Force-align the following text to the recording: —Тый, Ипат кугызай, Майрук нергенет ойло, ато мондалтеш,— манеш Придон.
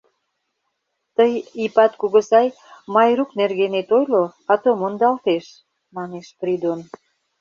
—Тый, 1.15 1.31
Ипат 1.63 1.91
кугызай, 2.01 2.47
Майрук 2.93 3.29
нергенет 3.39 3.89
ойло, 3.97 4.23
ато 4.53 4.69
мондалтеш,— 4.79 5.45
манеш 5.95 6.27
Придон. 6.39 6.79